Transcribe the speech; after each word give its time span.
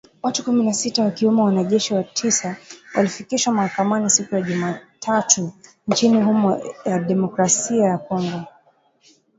Watu 0.21 0.43
kumi 0.43 0.63
na 0.65 0.73
sita 0.73 1.03
wakiwemo 1.03 1.43
wanajeshi 1.43 2.03
tisa 2.13 2.57
walifikishwa 2.95 3.53
mahakamani 3.53 4.09
siku 4.09 4.35
ya 4.35 4.41
Jumatatu 4.41 5.51
nchini 5.87 6.17
Jamhuri 6.17 6.75
ya 6.85 6.99
Kidemokrasi 6.99 7.77
ya 7.79 7.97
Kongo 7.97 8.41